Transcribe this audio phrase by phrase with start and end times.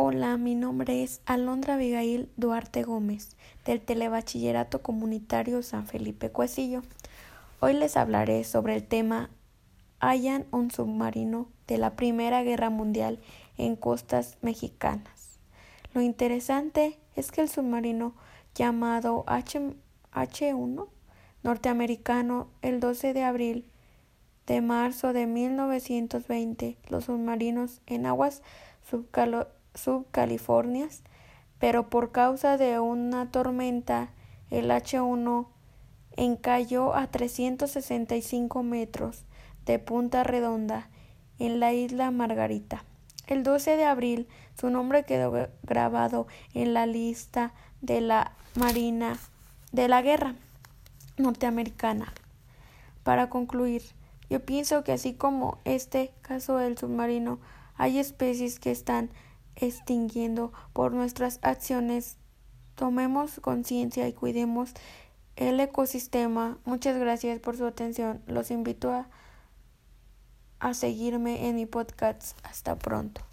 [0.00, 3.30] Hola, mi nombre es Alondra Abigail Duarte Gómez,
[3.64, 6.82] del Telebachillerato Comunitario San Felipe Cuesillo.
[7.58, 9.28] Hoy les hablaré sobre el tema
[9.98, 13.18] Hayan un submarino de la Primera Guerra Mundial
[13.56, 15.40] en costas mexicanas.
[15.94, 18.14] Lo interesante es que el submarino
[18.54, 19.74] llamado H
[20.12, 20.86] H1
[21.42, 23.68] norteamericano el 12 de abril
[24.46, 28.42] de marzo de 1920 los submarinos en aguas
[28.88, 31.02] subcalo subcalifornias,
[31.58, 34.10] pero por causa de una tormenta
[34.50, 35.46] el H1
[36.16, 39.24] encalló a 365 metros
[39.66, 40.88] de Punta Redonda
[41.38, 42.84] en la isla Margarita.
[43.26, 44.28] El 12 de abril
[44.58, 49.18] su nombre quedó grabado en la lista de la Marina
[49.70, 50.34] de la Guerra
[51.18, 52.12] norteamericana.
[53.02, 53.82] Para concluir,
[54.30, 57.38] yo pienso que así como este caso del submarino,
[57.76, 59.10] hay especies que están
[59.58, 62.16] extinguiendo por nuestras acciones.
[62.74, 64.72] Tomemos conciencia y cuidemos
[65.36, 66.58] el ecosistema.
[66.64, 68.22] Muchas gracias por su atención.
[68.26, 69.08] Los invito a,
[70.60, 72.38] a seguirme en mi podcast.
[72.44, 73.27] Hasta pronto.